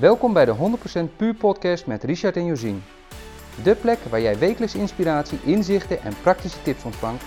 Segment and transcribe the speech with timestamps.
[0.00, 0.54] Welkom bij de
[1.10, 2.82] 100% Puur Podcast met Richard en Josien.
[3.62, 7.24] De plek waar jij wekelijks inspiratie, inzichten en praktische tips ontvangt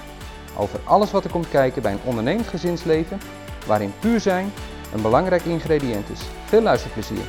[0.57, 3.19] over alles wat er komt kijken bij een ondernemend gezinsleven,
[3.67, 4.51] waarin puur zijn
[4.93, 6.21] een belangrijk ingrediënt is.
[6.45, 7.25] Veel luisterplezier.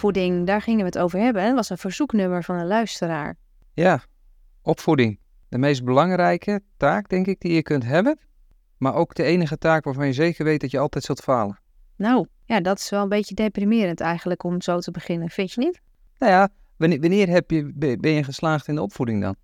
[0.00, 1.44] Opvoeding, daar gingen we het over hebben.
[1.44, 3.36] Dat was een verzoeknummer van een luisteraar.
[3.74, 4.02] Ja,
[4.62, 5.18] opvoeding.
[5.48, 8.18] De meest belangrijke taak, denk ik, die je kunt hebben.
[8.78, 11.60] Maar ook de enige taak waarvan je zeker weet dat je altijd zult falen.
[11.96, 15.60] Nou, ja, dat is wel een beetje deprimerend eigenlijk om zo te beginnen, vind je
[15.60, 15.80] niet?
[16.18, 19.36] Nou ja, wanneer, wanneer heb je, ben je geslaagd in de opvoeding dan?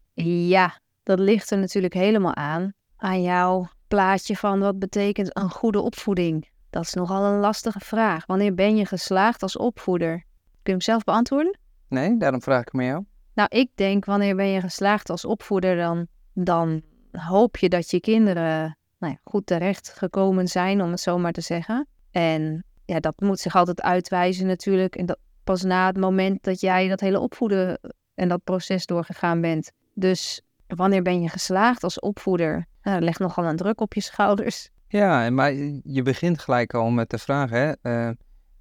[0.48, 2.72] Ja, dat ligt er natuurlijk helemaal aan.
[2.96, 6.48] Aan jouw plaatje van wat betekent een goede opvoeding.
[6.70, 8.26] Dat is nogal een lastige vraag.
[8.26, 10.24] Wanneer ben je geslaagd als opvoeder?
[10.66, 11.58] Kun je hem zelf beantwoorden?
[11.88, 13.04] Nee, daarom vraag ik me jou.
[13.34, 18.00] Nou, ik denk wanneer ben je geslaagd als opvoeder, dan, dan hoop je dat je
[18.00, 21.86] kinderen nou ja, goed terecht gekomen zijn, om het zo maar te zeggen.
[22.10, 24.96] En ja, dat moet zich altijd uitwijzen natuurlijk.
[24.96, 27.80] En dat pas na het moment dat jij dat hele opvoeden
[28.14, 29.72] en dat proces doorgegaan bent.
[29.94, 32.66] Dus wanneer ben je geslaagd als opvoeder?
[32.82, 34.70] Nou, legt nogal een druk op je schouders.
[34.88, 35.52] Ja, maar
[35.84, 38.10] je begint gelijk al met de vraag, hè, uh,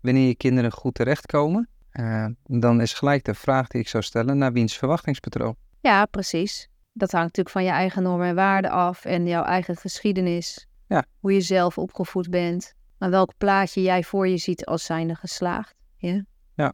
[0.02, 4.38] wanneer je kinderen goed terechtkomen, uh, dan is gelijk de vraag die ik zou stellen,
[4.38, 5.56] naar wiens verwachtingspatroon?
[5.82, 6.68] Ja, precies.
[6.94, 10.68] Dat hangt natuurlijk van je eigen normen en waarden af en jouw eigen geschiedenis.
[10.88, 11.06] Ja.
[11.20, 12.74] Hoe je zelf opgevoed bent.
[12.98, 15.76] Maar welk plaatje jij voor je ziet als zijnde geslaagd.
[15.98, 16.24] Ja.
[16.54, 16.74] ja.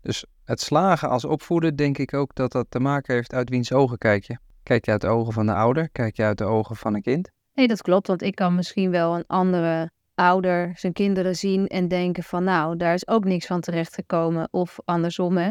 [0.00, 3.72] Dus het slagen als opvoeder denk ik ook dat dat te maken heeft uit wiens
[3.72, 4.38] ogen kijk je.
[4.62, 5.90] Kijk je uit de ogen van de ouder?
[5.90, 7.30] Kijk je uit de ogen van een kind?
[7.54, 11.88] Nee, dat klopt, want ik kan misschien wel een andere ouder zijn kinderen zien en
[11.88, 14.48] denken van nou, daar is ook niks van terechtgekomen.
[14.50, 15.50] Of andersom, hè.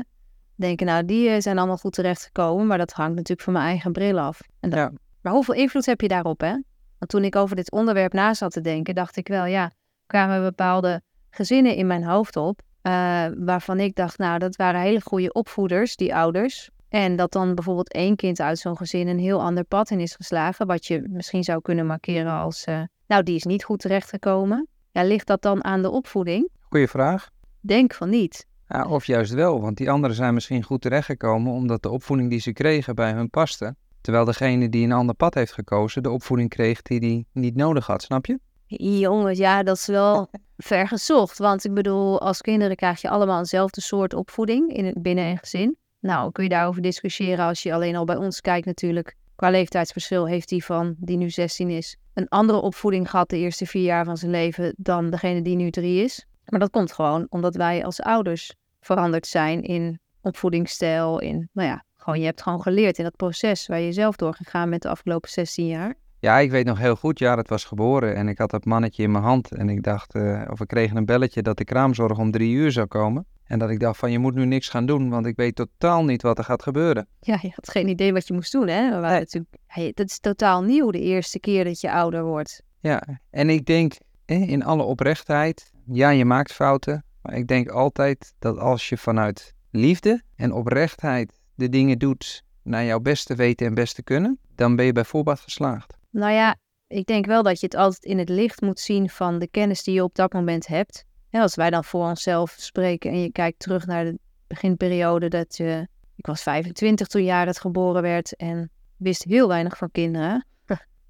[0.55, 3.91] Denken nou, die eh, zijn allemaal goed terechtgekomen, maar dat hangt natuurlijk van mijn eigen
[3.91, 4.41] bril af.
[4.59, 4.79] En dat...
[4.79, 4.91] Ja.
[5.21, 6.51] Maar hoeveel invloed heb je daarop, hè?
[6.97, 9.71] Want toen ik over dit onderwerp na zat te denken, dacht ik wel, ja,
[10.05, 15.01] kwamen bepaalde gezinnen in mijn hoofd op, uh, waarvan ik dacht, nou, dat waren hele
[15.01, 16.69] goede opvoeders, die ouders.
[16.89, 20.15] En dat dan bijvoorbeeld één kind uit zo'n gezin een heel ander pad in is
[20.15, 24.67] geslagen, wat je misschien zou kunnen markeren als, uh, nou, die is niet goed terechtgekomen.
[24.91, 26.49] Ja, ligt dat dan aan de opvoeding?
[26.59, 27.29] Goeie vraag.
[27.59, 28.45] Denk van niet.
[28.67, 32.39] Ja, of juist wel, want die anderen zijn misschien goed terechtgekomen omdat de opvoeding die
[32.39, 33.75] ze kregen bij hun paste.
[34.01, 37.85] Terwijl degene die een ander pad heeft gekozen, de opvoeding kreeg die die niet nodig
[37.85, 38.39] had, snap je?
[38.67, 41.37] Jongens, ja, dat is wel ver gezocht.
[41.37, 45.37] Want ik bedoel, als kinderen krijg je allemaal eenzelfde soort opvoeding in het binnen- en
[45.37, 45.77] gezin.
[45.99, 49.15] Nou, kun je daarover discussiëren als je alleen al bij ons kijkt natuurlijk.
[49.35, 53.65] Qua leeftijdsverschil heeft die van, die nu 16 is, een andere opvoeding gehad de eerste
[53.65, 56.25] vier jaar van zijn leven dan degene die nu drie is.
[56.45, 61.83] Maar dat komt gewoon omdat wij als ouders veranderd zijn in opvoedingsstijl, in, nou ja,
[61.95, 65.29] gewoon je hebt gewoon geleerd in dat proces waar je zelf doorgegaan bent de afgelopen
[65.29, 65.95] 16 jaar.
[66.19, 69.03] Ja, ik weet nog heel goed, ja, dat was geboren en ik had dat mannetje
[69.03, 72.17] in mijn hand en ik dacht, uh, of we kregen een belletje dat de kraamzorg
[72.17, 73.25] om drie uur zou komen.
[73.43, 76.05] En dat ik dacht van, je moet nu niks gaan doen, want ik weet totaal
[76.05, 77.07] niet wat er gaat gebeuren.
[77.19, 78.89] Ja, je had geen idee wat je moest doen, hè?
[78.89, 82.63] Maar natuurlijk, hey, dat is totaal nieuw de eerste keer dat je ouder wordt.
[82.79, 83.93] Ja, en ik denk
[84.25, 89.53] in alle oprechtheid, ja, je maakt fouten, maar ik denk altijd dat als je vanuit
[89.71, 94.85] liefde en oprechtheid de dingen doet naar jouw beste weten en beste kunnen, dan ben
[94.85, 95.97] je bij voorbaat geslaagd.
[96.15, 96.55] Nou ja,
[96.87, 99.83] ik denk wel dat je het altijd in het licht moet zien van de kennis
[99.83, 101.05] die je op dat moment hebt.
[101.29, 105.57] En als wij dan voor onszelf spreken en je kijkt terug naar de beginperiode dat
[105.57, 105.87] je...
[106.15, 110.45] Ik was 25 toen Jared geboren werd en wist heel weinig van kinderen.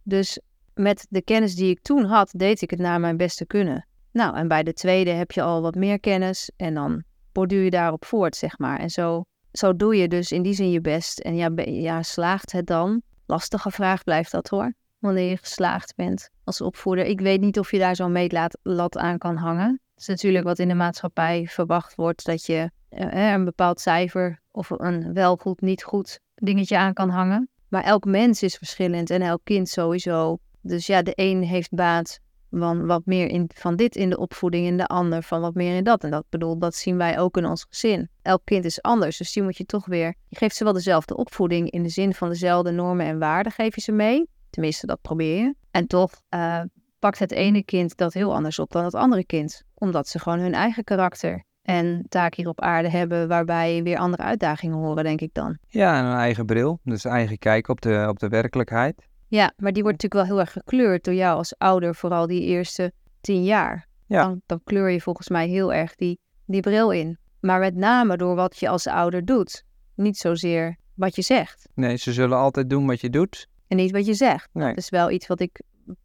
[0.04, 0.40] Dus
[0.74, 3.88] met de kennis die ik toen had, deed ik het naar mijn beste kunnen.
[4.12, 7.70] Nou, en bij de tweede heb je al wat meer kennis en dan borduur je
[7.70, 8.80] daarop voort, zeg maar.
[8.80, 11.20] En zo, zo doe je dus in die zin je best.
[11.20, 13.02] En ja, ja, slaagt het dan?
[13.26, 17.06] Lastige vraag blijft dat hoor wanneer je geslaagd bent als opvoeder.
[17.06, 19.80] Ik weet niet of je daar zo'n meetlat aan kan hangen.
[19.94, 24.40] Het is natuurlijk wat in de maatschappij verwacht wordt, dat je eh, een bepaald cijfer
[24.52, 27.50] of een wel goed, niet goed dingetje aan kan hangen.
[27.68, 30.38] Maar elk mens is verschillend en elk kind sowieso.
[30.62, 32.20] Dus ja, de een heeft baat
[32.52, 35.76] van wat meer in, van dit in de opvoeding en de ander van wat meer
[35.76, 36.04] in dat.
[36.04, 38.10] En dat bedoel, dat zien wij ook in ons gezin.
[38.22, 40.16] Elk kind is anders, dus die moet je toch weer...
[40.30, 43.76] Je geeft ze wel dezelfde opvoeding in de zin van dezelfde normen en waarden geef
[43.76, 44.28] je ze mee.
[44.56, 45.56] Tenminste, dat probeer je.
[45.72, 46.62] En toch uh,
[47.00, 49.64] pakt het ene kind dat heel anders op dan het andere kind.
[49.74, 54.24] Omdat ze gewoon hun eigen karakter en taak hier op aarde hebben, waarbij weer andere
[54.24, 55.58] uitdagingen horen, denk ik dan.
[55.68, 59.08] Ja, en een eigen bril, dus eigen kijk op de, op de werkelijkheid.
[59.28, 62.42] Ja, maar die wordt natuurlijk wel heel erg gekleurd door jou als ouder, vooral die
[62.42, 62.92] eerste
[63.22, 63.88] tien jaar.
[64.06, 64.24] Ja.
[64.24, 67.18] Dan, dan kleur je volgens mij heel erg die, die bril in.
[67.40, 69.64] Maar met name door wat je als ouder doet.
[69.96, 71.70] Niet zozeer wat je zegt.
[71.74, 73.48] Nee, ze zullen altijd doen wat je doet.
[73.68, 74.50] En niet wat je zegt.
[74.54, 74.68] Nee.
[74.68, 75.62] Dat is wel iets wat ik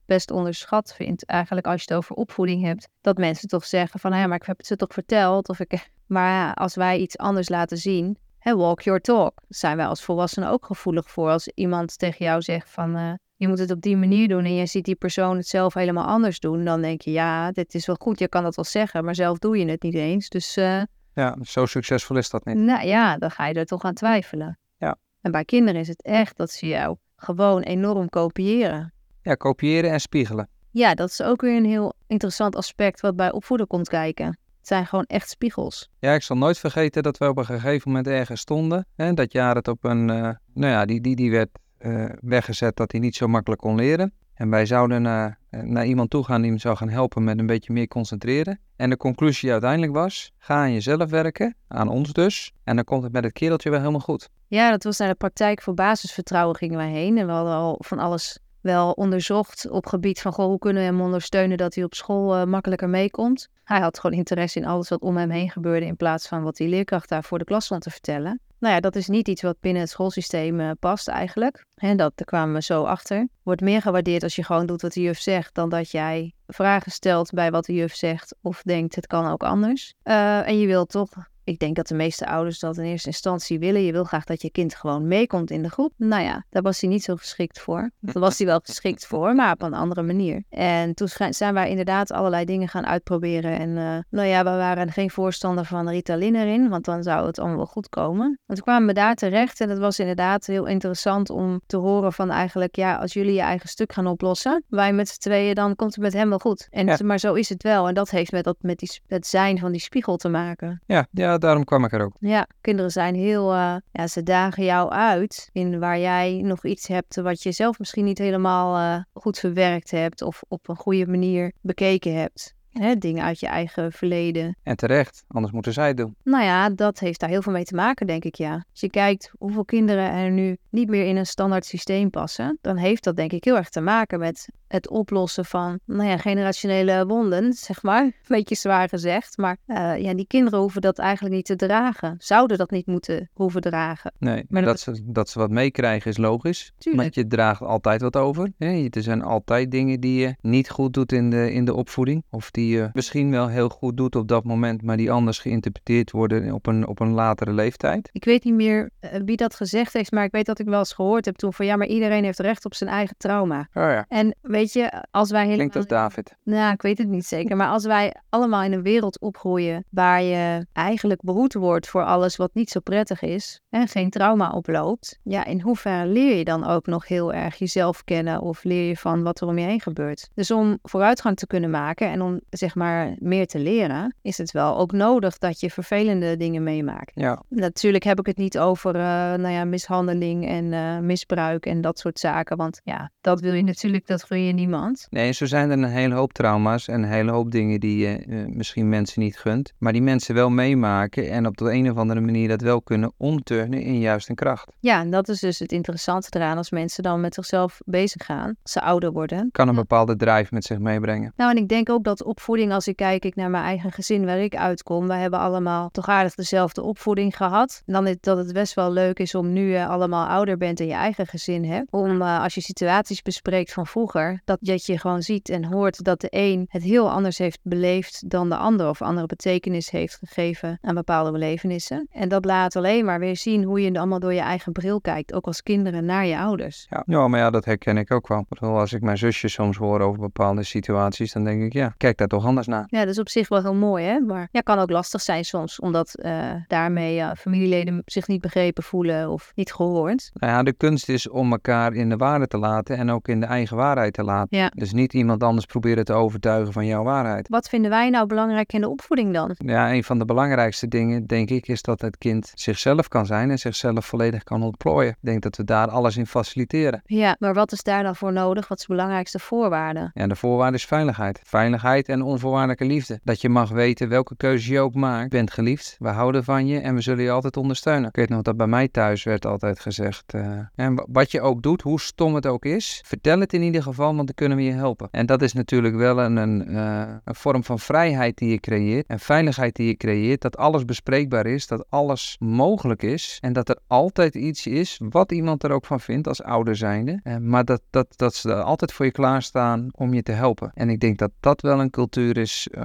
[0.06, 1.26] best onderschat vind.
[1.26, 2.88] Eigenlijk als je het over opvoeding hebt.
[3.00, 5.48] Dat mensen toch zeggen van, ja, maar ik heb het ze toch verteld.
[5.48, 5.72] Of ik...
[6.06, 9.42] Maar ja, als wij iets anders laten zien, hè, walk your talk.
[9.48, 11.30] Zijn wij als volwassenen ook gevoelig voor.
[11.30, 14.44] Als iemand tegen jou zegt van, eh, je moet het op die manier doen.
[14.44, 16.64] En je ziet die persoon het zelf helemaal anders doen.
[16.64, 18.18] Dan denk je, ja, dit is wel goed.
[18.18, 20.28] Je kan dat wel zeggen, maar zelf doe je het niet eens.
[20.28, 20.82] Dus eh,
[21.14, 22.56] Ja, zo succesvol is dat niet.
[22.56, 24.58] nou ja, dan ga je er toch aan twijfelen.
[24.76, 24.96] Ja.
[25.20, 28.92] En bij kinderen is het echt dat ze jou gewoon enorm kopiëren.
[29.22, 30.48] Ja, kopiëren en spiegelen.
[30.70, 34.26] Ja, dat is ook weer een heel interessant aspect wat bij opvoeden komt kijken.
[34.26, 35.90] Het zijn gewoon echt spiegels.
[35.98, 38.86] Ja, ik zal nooit vergeten dat we op een gegeven moment ergens stonden.
[38.96, 42.76] Hè, dat jaar het op een, eh, nou ja, die, die, die werd eh, weggezet
[42.76, 44.12] dat hij niet zo makkelijk kon leren.
[44.40, 47.38] En wij zouden naar, eh, naar iemand toe gaan die hem zou gaan helpen met
[47.38, 48.60] een beetje meer concentreren.
[48.76, 52.52] En de conclusie uiteindelijk was, ga aan jezelf werken, aan ons dus.
[52.64, 54.28] En dan komt het met het kereltje wel helemaal goed.
[54.46, 57.18] Ja, dat was naar de praktijk voor basisvertrouwen gingen wij heen.
[57.18, 60.88] En we hadden al van alles wel onderzocht op gebied van goh, hoe kunnen we
[60.88, 63.48] hem ondersteunen dat hij op school eh, makkelijker meekomt.
[63.64, 66.56] Hij had gewoon interesse in alles wat om hem heen gebeurde in plaats van wat
[66.56, 68.40] die leerkracht daar voor de klas stond te vertellen.
[68.60, 71.64] Nou ja, dat is niet iets wat binnen het schoolsysteem eh, past eigenlijk.
[71.74, 73.28] En dat, kwamen we zo achter.
[73.42, 76.92] Wordt meer gewaardeerd als je gewoon doet wat de juf zegt, dan dat jij vragen
[76.92, 79.94] stelt bij wat de juf zegt of denkt het kan ook anders.
[80.02, 81.08] Eh, en je wilt toch
[81.44, 83.82] ik denk dat de meeste ouders dat in eerste instantie willen.
[83.82, 85.92] Je wil graag dat je kind gewoon meekomt in de groep.
[85.96, 87.90] Nou ja, daar was hij niet zo geschikt voor.
[88.00, 90.42] Daar was hij wel geschikt voor, maar op een andere manier.
[90.48, 93.58] En toen zijn wij inderdaad allerlei dingen gaan uitproberen.
[93.58, 97.38] En uh, nou ja, we waren geen voorstander van Ritalin erin, want dan zou het
[97.38, 98.26] allemaal wel goed komen.
[98.46, 102.12] Want toen kwamen we daar terecht en het was inderdaad heel interessant om te horen
[102.12, 105.76] van eigenlijk, ja, als jullie je eigen stuk gaan oplossen, wij met z'n tweeën, dan
[105.76, 106.66] komt het met hem wel goed.
[106.70, 106.98] En, Ja.
[107.04, 107.88] Maar zo is het wel.
[107.88, 110.82] En dat heeft met, dat, met die, het zijn van die spiegel te maken.
[110.86, 112.16] Ja, ja, daarom kwam ik er ook.
[112.20, 116.88] Ja, kinderen zijn heel, eh, ja, ze dagen jou uit in waar jij nog iets
[116.88, 121.06] hebt wat je zelf misschien niet helemaal eh, goed verwerkt hebt of op een goede
[121.06, 122.54] manier bekeken hebt.
[122.72, 124.56] Hè, dingen uit je eigen verleden.
[124.62, 126.14] En terecht, anders moeten zij het doen.
[126.24, 128.52] Nou ja, dat heeft daar heel veel mee te maken, denk ik, ja.
[128.70, 132.76] Als je kijkt hoeveel kinderen er nu niet meer in een standaard systeem passen, dan
[132.76, 137.06] heeft dat denk ik heel erg te maken met het oplossen van, nou ja, generationele
[137.06, 138.02] wonden, zeg maar.
[138.02, 142.14] Een beetje zwaar gezegd, maar eh, ja, die kinderen hoeven dat eigenlijk niet te dragen.
[142.18, 144.12] Zouden dat niet moeten hoeven dragen.
[144.18, 146.72] Nee, Maar dat, dat- ze, dat ze wat meekrijgen is logisch.
[146.78, 147.02] Tuurlijk.
[147.02, 148.52] Want je draagt altijd wat over.
[148.58, 148.86] Hè?
[148.90, 152.24] Er zijn altijd dingen die je niet goed doet in de, in de opvoeding.
[152.30, 156.10] Of die je misschien wel heel goed doet op dat moment, maar die anders geïnterpreteerd
[156.10, 158.08] worden op een, op een latere leeftijd.
[158.12, 160.78] Ik weet niet meer eh, wie dat gezegd heeft, maar ik weet dat ik wel
[160.78, 163.58] eens gehoord heb toen van ja, maar iedereen heeft recht op zijn eigen trauma.
[163.60, 165.68] Oh ja, En weet je, als wij helemaal...
[165.68, 166.36] klinkt als David.
[166.42, 167.56] Nou, ik weet het niet zeker.
[167.56, 172.36] Maar als wij allemaal in een wereld opgroeien waar je eigenlijk behoed wordt voor alles
[172.36, 176.66] wat niet zo prettig is en geen trauma oploopt, ja, in hoeverre leer je dan
[176.66, 179.80] ook nog heel erg jezelf kennen of leer je van wat er om je heen
[179.80, 180.30] gebeurt?
[180.34, 184.50] Dus om vooruitgang te kunnen maken en om zeg maar meer te leren, is het
[184.52, 187.12] wel ook nodig dat je vervelende dingen meemaakt.
[187.14, 189.00] Ja, Natuurlijk heb ik het niet over eh,
[189.34, 192.56] nou ja, mishandeling en eh, misbruik en dat soort zaken.
[192.56, 195.06] Want ja, dat wil je natuurlijk, dat gun je niemand.
[195.10, 198.18] nee, zo zijn er een hele hoop trauma's en een hele hoop dingen die je
[198.18, 199.72] eh, misschien mensen niet gunt.
[199.78, 203.12] Maar die mensen wel meemaken en op de een of andere manier dat wel kunnen
[203.16, 204.72] omturnen in juist een kracht.
[204.78, 208.54] Ja, en dat is dus het interessante eraan als mensen dan met zichzelf bezig gaan,
[208.62, 209.48] als ze ouder worden.
[209.52, 211.32] Kan een bepaalde drive met zich meebrengen.
[211.36, 214.24] Nou, en ik denk ook dat opvoeding, als ik kijk ik naar mijn eigen gezin
[214.24, 217.82] waar ik uitkom, wij hebben allemaal toch aardig dezelfde opvoeding gehad.
[217.86, 220.86] Dan is dat het best wel leuk is om nu je allemaal ouder bent en
[220.86, 221.92] je eigen gezin hebt.
[221.92, 226.04] Om eh, als je situaties bespreekt van vroeger, dat, dat je gewoon ziet en hoort
[226.04, 228.88] dat de een het heel anders heeft beleefd dan de ander.
[228.88, 232.08] Of andere betekenis heeft gegeven aan bepaalde belevenissen.
[232.12, 235.34] En dat laat alleen maar weer zien hoe je allemaal door je eigen bril kijkt.
[235.34, 236.86] Ook als kinderen naar je ouders.
[237.06, 238.46] Ja, maar ja, dat herken ik ook wel.
[238.60, 242.28] Als ik mijn zusje soms hoor over bepaalde situaties, dan denk ik, ja, kijk daar
[242.30, 242.84] toch anders na.
[242.86, 244.20] Ja, dat is op zich wel heel mooi, hè?
[244.20, 248.82] Maar ja, kan ook lastig zijn soms, omdat uh, daarmee uh, familieleden zich niet begrepen
[248.82, 250.30] voelen of niet gehoord.
[250.32, 253.40] Nou ja, de kunst is om elkaar in de waarde te laten en ook in
[253.40, 254.58] de eigen waarheid te laten.
[254.58, 254.70] Ja.
[254.74, 257.48] Dus niet iemand anders proberen te overtuigen van jouw waarheid.
[257.48, 259.54] Wat vinden wij nou belangrijk in de opvoeding dan?
[259.56, 263.50] Ja, een van de belangrijkste dingen, denk ik, is dat het kind zichzelf kan zijn
[263.50, 265.10] en zichzelf volledig kan ontplooien.
[265.10, 267.02] Ik denk dat we daar alles in faciliteren.
[267.04, 268.68] Ja, maar wat is daar dan voor nodig?
[268.68, 270.10] Wat is de belangrijkste voorwaarde?
[270.14, 271.40] Ja, de voorwaarde is veiligheid.
[271.44, 273.20] Veiligheid en onvoorwaardelijke liefde.
[273.24, 275.22] Dat je mag weten welke keuze je ook maakt.
[275.22, 278.08] Je bent geliefd, we houden van je en we zullen je altijd ondersteunen.
[278.08, 281.62] Ik weet nog dat bij mij thuis werd altijd gezegd, uh, en wat je ook
[281.62, 284.64] doet, hoe stom het ook is, vertel het in ieder geval, want dan kunnen we
[284.64, 285.08] je helpen.
[285.10, 289.06] En dat is natuurlijk wel een, een, uh, een vorm van vrijheid die je creëert
[289.06, 293.68] en veiligheid die je creëert, dat alles bespreekbaar is, dat alles mogelijk is en dat
[293.68, 297.64] er altijd iets is, wat iemand er ook van vindt als ouder zijnde, uh, maar
[297.64, 300.70] dat, dat, dat ze er altijd voor je klaarstaan om je te helpen.
[300.74, 302.82] En ik denk dat dat wel een cultuur is, uh,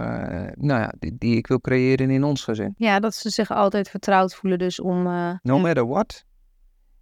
[0.55, 2.73] nou ja, die, die, ik wil creëren in ons gezin.
[2.77, 5.07] Ja, dat ze zich altijd vertrouwd voelen dus om...
[5.07, 6.25] Uh, no matter what.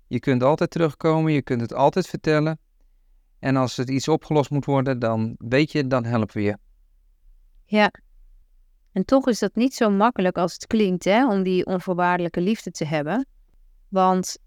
[0.07, 2.59] Je kunt altijd terugkomen, je kunt het altijd vertellen.
[3.39, 6.57] En als het iets opgelost moet worden, dan weet je, dan helpen we je.
[7.65, 7.91] Ja.
[8.91, 12.71] En toch is dat niet zo makkelijk als het klinkt, hè, om die onvoorwaardelijke liefde
[12.71, 13.25] te hebben.
[13.89, 14.37] Want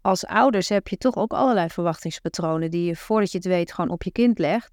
[0.00, 3.90] als ouders heb je toch ook allerlei verwachtingspatronen die je voordat je het weet gewoon
[3.90, 4.72] op je kind legt.